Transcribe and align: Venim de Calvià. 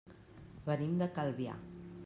Venim 0.69 0.97
de 1.03 1.09
Calvià. 1.19 1.61